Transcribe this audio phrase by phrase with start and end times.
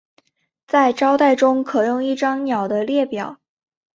[0.65, 3.39] 在招待中可用一张鸟的列表。